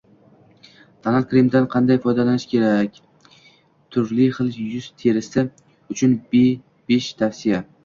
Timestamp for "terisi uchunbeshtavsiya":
5.05-7.65